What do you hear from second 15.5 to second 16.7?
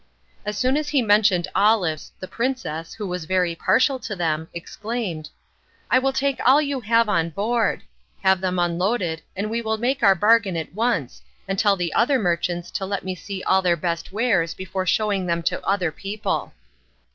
other people."